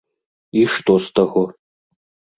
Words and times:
І 0.61 0.63
што 0.77 0.97
з 1.09 1.13
таго? 1.19 1.43